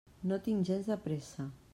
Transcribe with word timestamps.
No 0.29 0.39
tinc 0.47 0.65
gens 0.69 0.89
de 0.93 0.97
pressa. 1.05 1.47